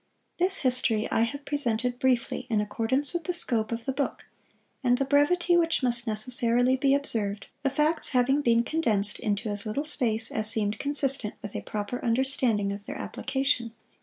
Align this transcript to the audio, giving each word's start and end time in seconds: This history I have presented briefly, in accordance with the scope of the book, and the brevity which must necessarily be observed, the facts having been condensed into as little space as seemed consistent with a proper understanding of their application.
This 0.39 0.57
history 0.61 1.07
I 1.11 1.21
have 1.21 1.45
presented 1.45 1.99
briefly, 1.99 2.47
in 2.49 2.59
accordance 2.59 3.13
with 3.13 3.25
the 3.25 3.33
scope 3.35 3.71
of 3.71 3.85
the 3.85 3.91
book, 3.91 4.25
and 4.83 4.97
the 4.97 5.05
brevity 5.05 5.55
which 5.55 5.83
must 5.83 6.07
necessarily 6.07 6.75
be 6.75 6.95
observed, 6.95 7.45
the 7.61 7.69
facts 7.69 8.09
having 8.09 8.41
been 8.41 8.63
condensed 8.63 9.19
into 9.19 9.49
as 9.49 9.67
little 9.67 9.85
space 9.85 10.31
as 10.31 10.49
seemed 10.49 10.79
consistent 10.79 11.35
with 11.43 11.55
a 11.55 11.61
proper 11.61 12.03
understanding 12.03 12.73
of 12.73 12.87
their 12.87 12.97
application. 12.97 13.73